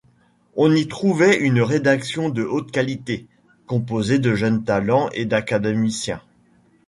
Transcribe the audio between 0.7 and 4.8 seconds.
y trouvait une rédaction de haute qualité, composée de jeunes